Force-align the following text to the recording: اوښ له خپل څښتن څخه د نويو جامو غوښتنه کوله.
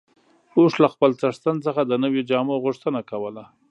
اوښ 0.57 0.73
له 0.83 0.87
خپل 0.93 1.11
څښتن 1.19 1.55
څخه 1.65 1.81
د 1.85 1.91
نويو 2.03 2.27
جامو 2.29 2.55
غوښتنه 2.63 2.99
کوله. 3.09 3.43